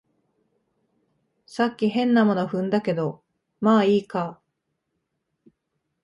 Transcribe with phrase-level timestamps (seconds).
[1.45, 3.21] さっき変なもの踏んだけど、
[3.59, 4.41] まあいいか